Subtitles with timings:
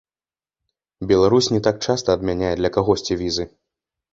[1.11, 3.45] Беларусь не так часта адмяняе для кагосьці візы.